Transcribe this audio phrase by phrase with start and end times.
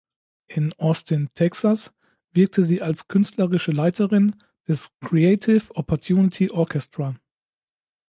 [0.47, 1.93] In Austin (Texas)
[2.31, 4.35] wirkte sie als künstlerische Leiterin
[4.67, 7.15] des "Creative Opportunity Orchestra".